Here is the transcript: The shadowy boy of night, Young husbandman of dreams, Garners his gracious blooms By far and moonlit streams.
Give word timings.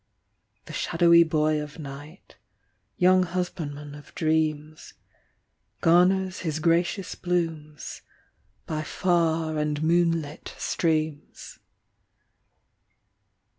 The 0.65 0.73
shadowy 0.73 1.21
boy 1.21 1.61
of 1.61 1.77
night, 1.77 2.35
Young 2.97 3.21
husbandman 3.21 3.93
of 3.93 4.15
dreams, 4.15 4.95
Garners 5.81 6.39
his 6.39 6.57
gracious 6.57 7.13
blooms 7.13 8.01
By 8.65 8.81
far 8.81 9.59
and 9.59 9.83
moonlit 9.83 10.55
streams. 10.57 11.59